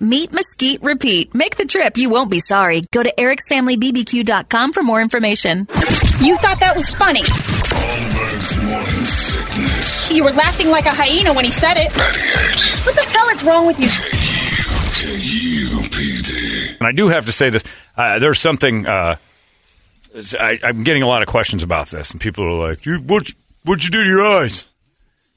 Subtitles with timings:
[0.00, 1.34] Meat Mesquite Repeat.
[1.34, 1.96] Make the trip.
[1.96, 2.82] You won't be sorry.
[2.92, 5.66] Go to ericsfamilybbq.com for more information.
[6.20, 7.22] You thought that was funny.
[7.22, 10.10] Holmberg's morning sickness.
[10.10, 11.92] You were laughing like a hyena when he said it.
[12.86, 13.88] What the hell is wrong with you?
[16.78, 17.64] And I do have to say this.
[17.96, 18.86] Uh, there's something.
[18.86, 19.16] Uh,
[20.38, 23.28] I, I'm getting a lot of questions about this, and people are like, you, "What?
[23.64, 24.66] What'd you do to your eyes?"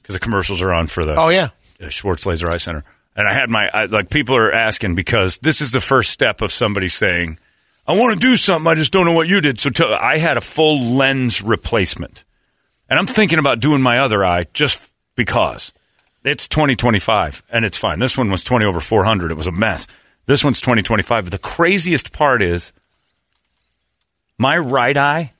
[0.00, 1.48] Because the commercials are on for the Oh yeah.
[1.82, 2.84] uh, Schwartz Laser Eye Center,
[3.16, 6.40] and I had my I, like people are asking because this is the first step
[6.40, 7.38] of somebody saying,
[7.86, 10.18] "I want to do something, I just don't know what you did." So tell I
[10.18, 12.24] had a full lens replacement,
[12.88, 15.72] and I'm thinking about doing my other eye just because
[16.24, 17.98] it's 2025 and it's fine.
[17.98, 19.30] This one was 20 over 400.
[19.32, 19.86] It was a mess.
[20.26, 21.24] This one's 2025.
[21.24, 22.72] But the craziest part is
[24.38, 25.32] my right eye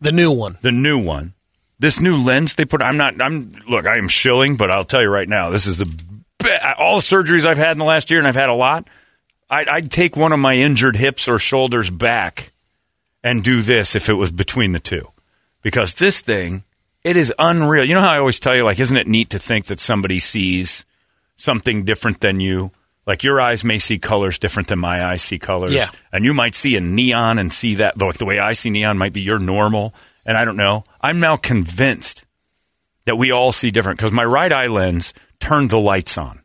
[0.00, 0.58] The new one.
[0.62, 1.32] the new one.
[1.78, 2.80] This new lens they put.
[2.80, 3.20] I'm not.
[3.20, 3.86] I'm look.
[3.86, 5.86] I am shilling, but I'll tell you right now, this is the
[6.78, 8.88] all the surgeries I've had in the last year, and I've had a lot.
[9.48, 12.52] I'd, I'd take one of my injured hips or shoulders back
[13.22, 15.08] and do this if it was between the two,
[15.62, 16.64] because this thing
[17.04, 17.84] it is unreal.
[17.84, 20.18] You know how I always tell you, like, isn't it neat to think that somebody
[20.18, 20.84] sees
[21.36, 22.72] something different than you?
[23.06, 25.72] Like your eyes may see colors different than my eyes see colors.
[25.72, 25.88] Yeah.
[26.12, 28.98] And you might see a neon and see that like the way I see neon
[28.98, 29.94] might be your normal.
[30.24, 30.82] And I don't know.
[31.00, 32.24] I'm now convinced
[33.04, 36.40] that we all see different because my right eye lens turned the lights on.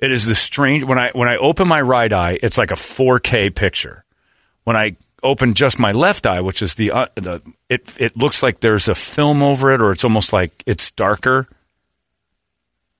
[0.00, 2.74] It is the strange when I when I open my right eye, it's like a
[2.76, 4.04] 4K picture.
[4.64, 8.42] When I open just my left eye, which is the uh, the it it looks
[8.42, 11.48] like there's a film over it, or it's almost like it's darker.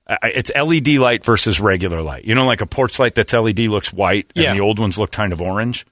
[0.07, 2.25] I- It's LED light versus regular light.
[2.25, 4.53] You know, like a porch light that's LED looks white, and Yeah.
[4.53, 5.85] the old ones look kind of orange.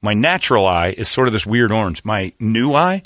[0.00, 2.04] My natural eye is sort of this weird orange.
[2.04, 3.02] My new eye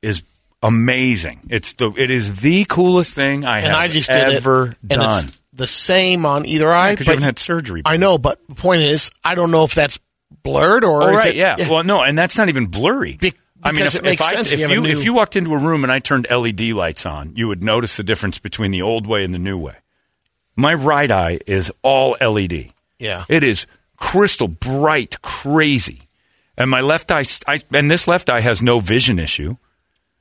[0.00, 0.22] is
[0.62, 1.40] amazing.
[1.50, 4.76] It's the it is the coolest thing I And have I just did ever it.
[4.90, 5.24] And done.
[5.28, 6.92] it's the same on either eye.
[6.92, 7.82] Because you haven't had surgery.
[7.84, 9.98] I know, but the point is, I don't know if that's
[10.42, 11.68] blurred or Oh, is right, it, yeah.
[11.68, 13.16] Well, no, and that's not even blurry.
[13.16, 15.34] Be- I mean, if, it makes if, I, sense if you new- if you walked
[15.34, 18.70] into a room and I turned LED lights on, you would notice the difference between
[18.70, 19.76] the old way and the new way.
[20.54, 22.70] My right eye is all LED.
[22.98, 23.24] Yeah.
[23.28, 26.02] It is crystal bright, crazy.
[26.56, 29.56] And my left eye, I, and this left eye has no vision issue.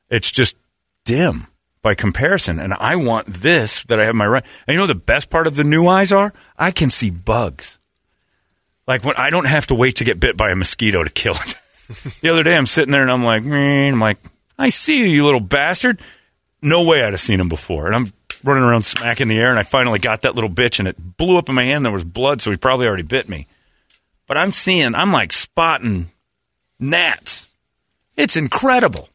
[0.09, 0.55] It's just
[1.03, 1.47] dim
[1.81, 2.59] by comparison.
[2.59, 4.45] And I want this that I have my right.
[4.67, 6.33] And you know the best part of the new eyes are?
[6.57, 7.79] I can see bugs.
[8.87, 11.35] Like when I don't have to wait to get bit by a mosquito to kill
[11.35, 11.55] it.
[12.21, 14.17] the other day I'm sitting there and I'm like, man, I'm like,
[14.57, 15.99] I see you, you little bastard.
[16.61, 17.87] No way I'd have seen him before.
[17.87, 20.87] And I'm running around smacking the air and I finally got that little bitch and
[20.87, 21.85] it blew up in my hand.
[21.85, 23.47] There was blood, so he probably already bit me.
[24.27, 26.09] But I'm seeing, I'm like spotting
[26.79, 27.47] gnats.
[28.17, 29.09] It's incredible.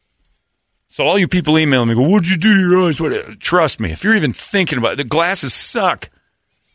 [0.91, 2.99] So all you people email me, go, what'd you do to your eyes?
[2.99, 3.39] What?
[3.39, 6.09] Trust me, if you're even thinking about it, the glasses suck.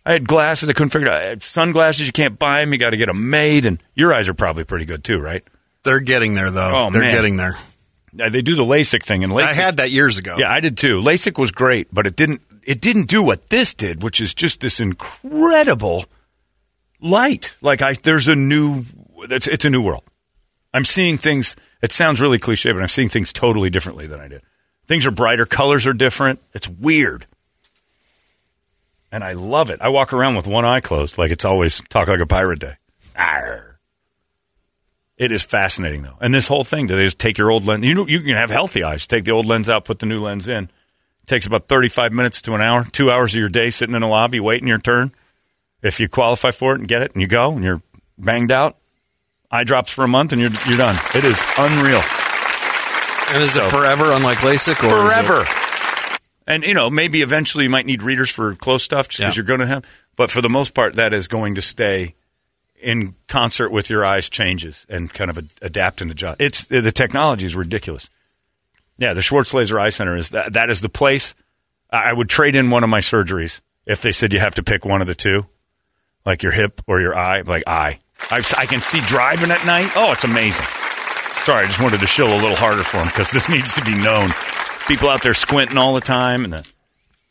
[0.06, 1.20] I had glasses I couldn't figure out.
[1.20, 2.72] I had sunglasses you can't buy them.
[2.72, 3.66] You got to get them made.
[3.66, 5.44] And your eyes are probably pretty good too, right?
[5.82, 6.86] They're getting there, though.
[6.86, 7.10] Oh, They're man.
[7.10, 7.56] getting there.
[8.18, 9.42] Uh, They do the LASIK thing, and LASIK.
[9.48, 10.36] I had that years ago.
[10.38, 11.00] Yeah, I did too.
[11.02, 12.40] LASIK was great, but it didn't.
[12.62, 16.06] It didn't do what this did, which is just this incredible
[17.02, 17.54] light.
[17.60, 18.84] Like I, there's a new.
[19.18, 20.04] It's, it's a new world.
[20.76, 21.56] I'm seeing things.
[21.82, 24.42] It sounds really cliche, but I'm seeing things totally differently than I did.
[24.86, 25.46] Things are brighter.
[25.46, 26.40] Colors are different.
[26.52, 27.26] It's weird,
[29.10, 29.80] and I love it.
[29.80, 32.76] I walk around with one eye closed, like it's always talk like a pirate day.
[33.16, 33.78] Arr.
[35.16, 36.88] It is fascinating though, and this whole thing.
[36.88, 37.84] They just take your old lens?
[37.84, 39.06] You know, you can have healthy eyes.
[39.06, 40.68] Take the old lens out, put the new lens in.
[41.26, 44.08] takes about thirty-five minutes to an hour, two hours of your day sitting in a
[44.08, 45.12] lobby waiting your turn.
[45.82, 47.82] If you qualify for it and get it, and you go, and you're
[48.18, 48.76] banged out,
[49.56, 50.96] eye drops for a month, and you're you're done.
[51.14, 52.02] It is unreal.
[53.32, 54.82] And is So- it forever, unlike LASIK?
[54.84, 55.44] Or it- Forever.
[56.46, 59.40] And you know, maybe eventually you might need readers for close stuff just because Yeah.
[59.40, 59.84] you're going to have.
[60.14, 62.14] But for the most part, that is going to stay
[62.80, 66.40] in concert with your eyes changes and kind of ad- adapt and adjust.
[66.40, 68.08] It's the technology is ridiculous.
[68.98, 70.52] Yeah, the Schwartz Laser Eye Center is that.
[70.52, 71.34] That is the place.
[71.90, 74.84] I would trade in one of my surgeries if they said you have to pick
[74.84, 75.46] one of the two.
[76.24, 78.00] like your hip or your eye, like eye.
[78.30, 79.90] I, I can see driving at night.
[79.94, 80.66] Oh, it's amazing.
[81.42, 83.84] Sorry, I just wanted to show a little harder for him because this needs to
[83.84, 84.30] be known.
[84.88, 86.72] People out there squinting all the time, and the,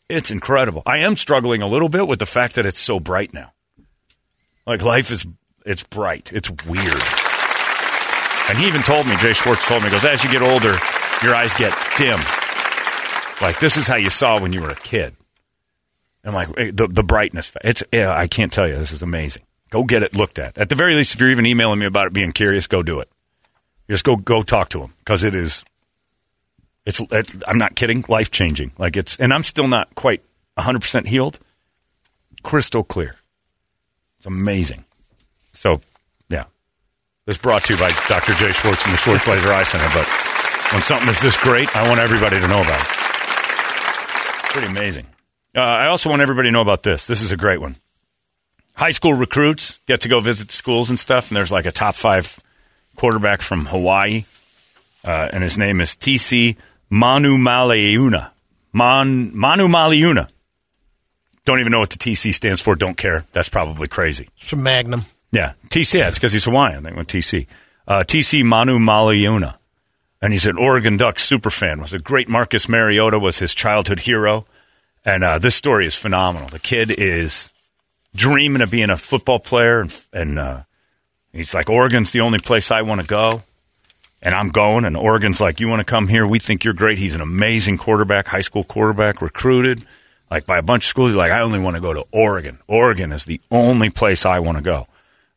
[0.08, 0.82] it's incredible.
[0.86, 3.52] I am struggling a little bit with the fact that it's so bright now.
[4.66, 5.26] Like life is,
[5.64, 6.32] it's bright.
[6.32, 7.02] It's weird.
[8.48, 10.74] And he even told me, Jay Schwartz told me, goes, as you get older,
[11.22, 12.20] your eyes get dim.
[13.40, 15.14] Like this is how you saw when you were a kid.
[16.24, 17.52] And like, eh, the, the brightness.
[17.62, 18.76] It's, yeah, I can't tell you.
[18.76, 19.42] This is amazing.
[19.70, 20.56] Go get it looked at.
[20.56, 23.00] At the very least, if you're even emailing me about it being curious, go do
[23.00, 23.08] it.
[23.88, 25.64] Just go go talk to him because it is.
[26.84, 27.00] It's.
[27.00, 28.04] It, I'm not kidding.
[28.08, 28.72] Life changing.
[28.78, 30.22] Like it's, and I'm still not quite
[30.54, 31.38] 100 percent healed.
[32.42, 33.16] Crystal clear.
[34.18, 34.84] It's amazing.
[35.52, 35.80] So,
[36.28, 36.44] yeah.
[37.26, 38.34] This brought to you by Dr.
[38.34, 39.88] Jay Schwartz and the Schwartz Laser Eye Center.
[39.92, 40.06] But
[40.72, 42.86] when something is this great, I want everybody to know about it.
[44.52, 45.06] Pretty amazing.
[45.56, 47.06] Uh, I also want everybody to know about this.
[47.06, 47.76] This is a great one.
[48.76, 51.94] High school recruits get to go visit schools and stuff, and there's like a top
[51.94, 52.38] five
[52.96, 54.24] quarterback from Hawaii,
[55.04, 56.56] uh, and his name is TC
[56.90, 58.30] Manu Maliuna.
[58.72, 60.28] Man, Manu Maliuna.
[61.46, 62.74] Don't even know what the TC stands for.
[62.74, 63.24] Don't care.
[63.32, 64.28] That's probably crazy.
[64.36, 65.02] It's from Magnum.
[65.32, 65.98] Yeah, TC.
[65.98, 66.82] Yeah, it's because he's Hawaiian.
[66.82, 67.46] They went TC.
[67.88, 69.56] Uh, TC Manu Maliuna.
[70.20, 71.80] And he's an Oregon Ducks super fan.
[71.80, 74.46] Was a great Marcus Mariota was his childhood hero.
[75.04, 76.48] And uh, this story is phenomenal.
[76.48, 77.52] The kid is
[78.16, 80.62] dreaming of being a football player, and, and uh,
[81.32, 83.42] he's like, Oregon's the only place I want to go.
[84.22, 86.26] And I'm going, and Oregon's like, You want to come here?
[86.26, 86.98] We think you're great.
[86.98, 89.86] He's an amazing quarterback, high school quarterback, recruited
[90.30, 91.10] like by a bunch of schools.
[91.10, 92.58] He's like, I only want to go to Oregon.
[92.66, 94.86] Oregon is the only place I want to go.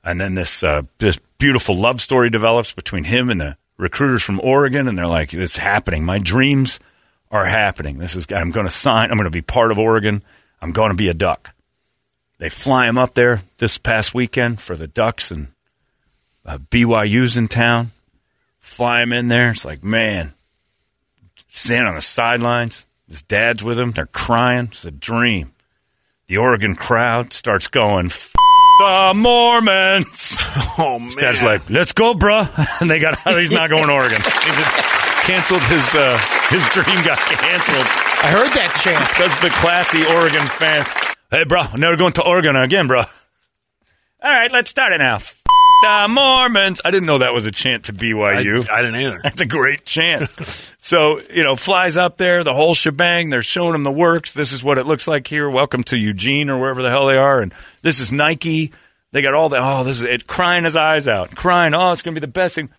[0.03, 4.39] And then this uh, this beautiful love story develops between him and the recruiters from
[4.41, 6.05] Oregon, and they're like, "It's happening.
[6.05, 6.79] My dreams
[7.31, 7.97] are happening.
[7.97, 8.25] This is.
[8.31, 9.11] I'm going to sign.
[9.11, 10.23] I'm going to be part of Oregon.
[10.61, 11.53] I'm going to be a Duck."
[12.39, 15.49] They fly him up there this past weekend for the Ducks, and
[16.45, 17.91] uh, BYU's in town.
[18.59, 19.51] Fly him in there.
[19.51, 20.31] It's like, man,
[21.49, 22.87] standing on the sidelines.
[23.07, 23.91] His dad's with him.
[23.91, 24.67] They're crying.
[24.71, 25.51] It's a dream.
[26.27, 28.33] The Oregon crowd starts going, F-
[28.79, 30.37] the Mormons.
[30.81, 32.47] Oh man, His dad's like, let's go, bruh.
[32.81, 33.37] And they got out.
[33.37, 34.21] He's not going to Oregon.
[34.23, 34.77] He just
[35.27, 37.85] canceled his, uh, his dream got canceled
[38.23, 39.03] I heard that chant.
[39.11, 40.87] because the classy Oregon fans.
[41.31, 43.01] Hey, bro, never going to Oregon again, bro.
[43.01, 43.05] All
[44.21, 45.15] right, let's start it now.
[45.15, 45.43] F-
[45.83, 46.81] the Mormons.
[46.83, 48.67] I didn't know that was a chant to BYU.
[48.67, 49.19] I didn't either.
[49.23, 50.27] That's a great chant.
[50.79, 53.29] so, you know, flies up there, the whole shebang.
[53.29, 54.33] They're showing them the works.
[54.33, 55.47] This is what it looks like here.
[55.47, 57.41] Welcome to Eugene or wherever the hell they are.
[57.41, 57.53] And
[57.83, 58.73] this is Nike.
[59.11, 62.01] They got all the, oh, this is it, crying his eyes out, crying, oh, it's
[62.01, 62.69] going to be the best thing.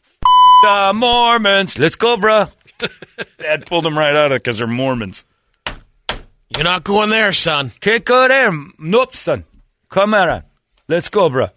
[0.64, 1.78] the Mormons.
[1.78, 2.52] Let's go, bruh.
[3.38, 5.24] Dad pulled them right out of it because they're Mormons.
[6.54, 7.70] You're not going there, son.
[7.80, 8.50] Can't go there.
[8.78, 9.44] Nope, son.
[9.88, 10.42] Come on.
[10.88, 11.48] Let's go, bro.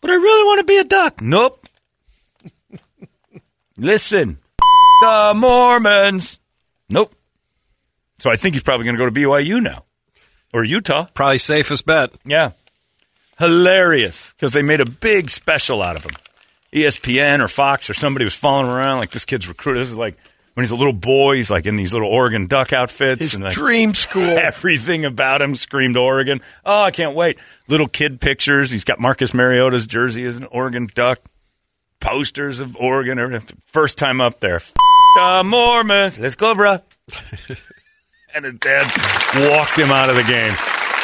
[0.00, 1.20] But I really want to be a duck.
[1.20, 1.66] Nope.
[3.76, 4.38] Listen.
[5.02, 6.38] the Mormons.
[6.88, 7.12] Nope.
[8.18, 9.84] So I think he's probably going to go to BYU now.
[10.52, 11.06] Or Utah.
[11.14, 12.10] Probably safest bet.
[12.24, 12.52] Yeah.
[13.38, 14.32] Hilarious.
[14.32, 16.12] Because they made a big special out of him.
[16.72, 19.82] ESPN or Fox or somebody was following around like this kid's recruited.
[19.82, 20.16] This is like
[20.60, 23.22] when he's a little boy, he's like in these little Oregon Duck outfits.
[23.22, 24.22] His and like, dream school.
[24.22, 26.42] Everything about him screamed Oregon.
[26.66, 27.38] Oh, I can't wait.
[27.66, 28.70] Little kid pictures.
[28.70, 31.18] He's got Marcus Mariota's jersey as an Oregon Duck.
[31.98, 33.18] Posters of Oregon.
[33.18, 33.56] everything.
[33.68, 34.56] First time up there.
[34.56, 34.74] F-
[35.16, 36.18] the Mormons.
[36.18, 36.82] Let's go, bruh.
[38.34, 38.84] and his dad
[39.50, 40.54] walked him out of the game.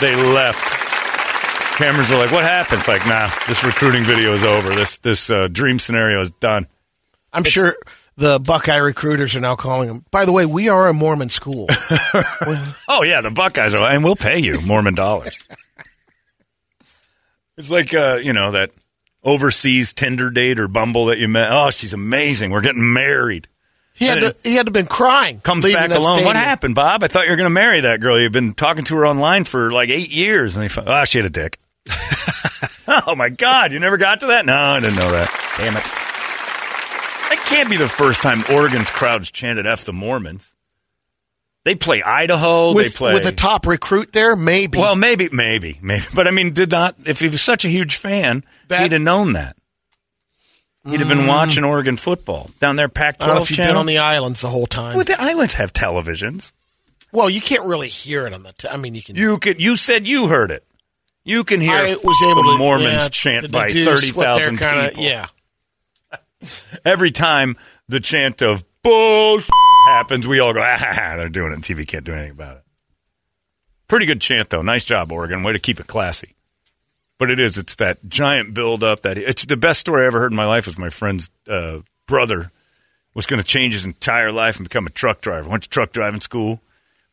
[0.02, 1.78] They left.
[1.78, 2.80] Cameras are like, what happened?
[2.80, 4.74] It's like, nah, this recruiting video is over.
[4.74, 6.66] This this uh, dream scenario is done.
[7.32, 7.74] I'm sure
[8.16, 10.04] the Buckeye recruiters are now calling him.
[10.10, 11.68] By the way, we are a Mormon school.
[12.88, 15.46] Oh yeah, the Buckeyes are, and we'll pay you Mormon dollars.
[17.58, 18.70] it's like uh, you know that
[19.24, 21.50] overseas Tinder date or Bumble that you met.
[21.50, 22.52] Oh, she's amazing.
[22.52, 23.48] We're getting married.
[23.92, 24.36] He had to.
[24.44, 25.40] He had to been crying.
[25.40, 26.24] Comes back that alone.
[26.24, 27.02] What happened, Bob?
[27.02, 28.18] I thought you were going to marry that girl.
[28.18, 31.18] You've been talking to her online for like eight years, and they found, oh, she
[31.18, 31.58] had a dick.
[32.88, 33.72] oh my God!
[33.72, 34.46] You never got to that?
[34.46, 35.54] No, I didn't know that.
[35.58, 36.15] Damn it!
[37.46, 40.54] Can't be the first time Oregon's crowds chanted "F the Mormons."
[41.64, 42.72] They play Idaho.
[42.72, 44.78] With, they play with a top recruit there, maybe.
[44.78, 46.04] Well, maybe, maybe, maybe.
[46.14, 46.94] But I mean, did not.
[47.04, 49.56] If he was such a huge fan, That- he'd have known that.
[50.88, 51.28] He'd have been mm.
[51.28, 54.40] watching Oregon football down there, I don't know Pac-12 if you've been on the islands
[54.40, 54.94] the whole time.
[54.94, 56.52] Well, the islands have televisions.
[57.10, 58.52] well, you can't really hear it on the.
[58.52, 59.16] T- I mean, you can.
[59.16, 59.60] You could.
[59.60, 60.64] You said you heard it.
[61.24, 65.02] You can hear I was able the to Mormons yeah, chant by thirty thousand people.
[65.02, 65.26] Yeah,
[66.84, 67.56] Every time
[67.88, 69.50] the chant of bullshit
[69.86, 71.60] happens, we all go, ah, they're doing it.
[71.60, 72.62] TV can't do anything about it.
[73.88, 74.62] Pretty good chant, though.
[74.62, 75.42] Nice job, Oregon.
[75.42, 76.34] Way to keep it classy.
[77.18, 77.56] But it is.
[77.56, 79.02] It's that giant buildup.
[79.02, 80.66] That it's the best story I ever heard in my life.
[80.66, 82.50] Was my friend's uh, brother
[83.14, 85.48] was going to change his entire life and become a truck driver.
[85.48, 86.60] Went to truck driving school.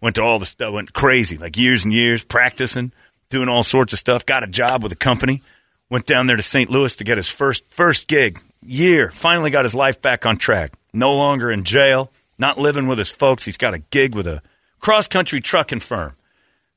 [0.01, 0.73] Went to all the stuff.
[0.73, 2.91] Went crazy, like years and years practicing,
[3.29, 4.25] doing all sorts of stuff.
[4.25, 5.41] Got a job with a company.
[5.89, 6.69] Went down there to St.
[6.69, 8.39] Louis to get his first first gig.
[8.65, 9.11] Year.
[9.11, 10.73] Finally got his life back on track.
[10.93, 12.11] No longer in jail.
[12.37, 13.45] Not living with his folks.
[13.45, 14.41] He's got a gig with a
[14.79, 16.15] cross country trucking firm.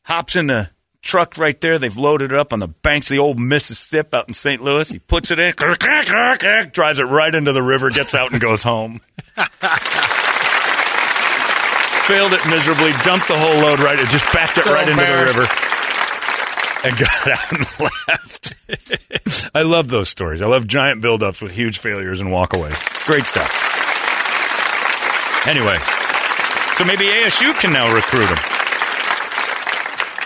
[0.03, 0.71] Hops in the
[1.03, 1.79] truck right there.
[1.79, 4.63] They've loaded it up on the banks of the old Mississippi out in St.
[4.63, 4.91] Louis.
[4.91, 5.55] He puts it in,
[6.73, 9.01] drives it right into the river, gets out and goes home.
[12.07, 15.03] Failed it miserably, dumped the whole load right, it just backed it So right into
[15.05, 15.66] the river
[16.87, 17.67] and got out and
[18.09, 19.53] left.
[19.55, 20.43] I love those stories.
[20.43, 22.79] I love giant buildups with huge failures and walkaways.
[23.07, 23.51] Great stuff.
[25.47, 25.77] Anyway,
[26.75, 28.37] so maybe ASU can now recruit him.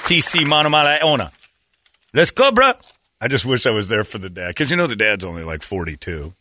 [0.07, 1.31] TC Monomalaona.
[2.12, 2.73] Let's go, bro.
[3.21, 5.45] I just wish I was there for the dad because you know the dad's only
[5.45, 6.33] like forty-two.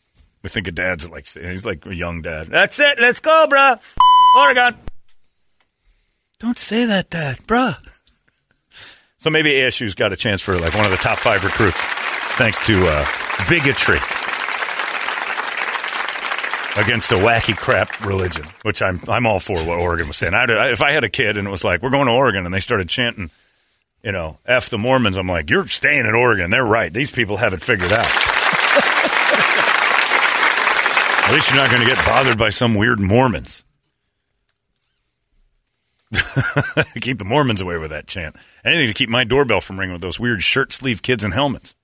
[0.42, 2.48] We think a dad's like he's like a young dad.
[2.48, 3.00] That's it.
[3.00, 3.76] Let's go, bro.
[4.38, 4.76] Oregon.
[6.40, 7.78] Don't say that, dad, bruh.
[9.20, 11.82] So maybe ASU's got a chance for like one of the top five recruits,
[12.38, 13.06] thanks to uh,
[13.50, 13.98] bigotry
[16.78, 19.62] against a wacky crap religion, which I'm I'm all for.
[19.64, 20.34] What Oregon was saying.
[20.34, 22.46] I'd, I, if I had a kid and it was like we're going to Oregon
[22.46, 23.30] and they started chanting,
[24.04, 26.50] you know, "F the Mormons," I'm like, you're staying at Oregon.
[26.50, 26.94] They're right.
[26.94, 28.06] These people have it figured out.
[31.26, 33.64] At least you're not going to get bothered by some weird Mormons.
[37.02, 38.36] keep the Mormons away with that chant.
[38.66, 41.76] Anything to keep my doorbell from ringing with those weird shirt sleeve kids in helmets.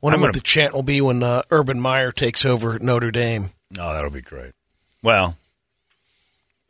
[0.00, 2.82] Wonder I'm what gonna- the chant will be when uh, Urban Meyer takes over at
[2.82, 3.50] Notre Dame.
[3.78, 4.52] Oh, that'll be great.
[5.02, 5.36] Well,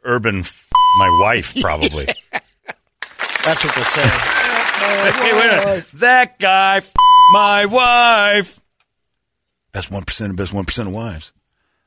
[0.05, 2.07] Urban, f- my wife, probably.
[3.45, 4.03] That's what they'll say.
[4.03, 5.97] hey, wait a.
[5.99, 6.95] That guy, f-
[7.33, 8.59] my wife.
[9.73, 11.33] Best 1% of best 1% of wives.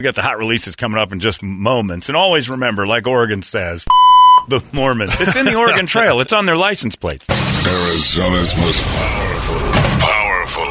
[0.01, 2.09] We got the hot releases coming up in just moments.
[2.09, 3.85] And always remember, like Oregon says,
[4.47, 5.21] the Mormons.
[5.21, 7.29] It's in the Oregon Trail, it's on their license plates.
[7.29, 9.59] Arizona's most powerful,
[9.99, 10.63] powerful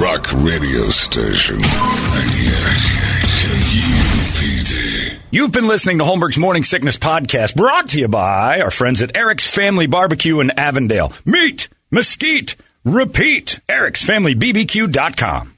[0.00, 1.58] rock radio station.
[5.30, 9.14] You've been listening to Holmberg's Morning Sickness Podcast, brought to you by our friends at
[9.14, 11.12] Eric's Family Barbecue in Avondale.
[11.26, 13.60] Meat, mesquite, repeat.
[13.68, 15.57] Eric'sFamilyBBQ.com.